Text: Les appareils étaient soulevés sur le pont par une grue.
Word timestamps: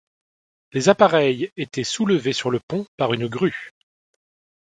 Les 0.73 0.89
appareils 0.89 1.51
étaient 1.57 1.83
soulevés 1.83 2.33
sur 2.33 2.49
le 2.49 2.59
pont 2.59 2.87
par 2.97 3.13
une 3.13 3.27
grue. 3.27 3.71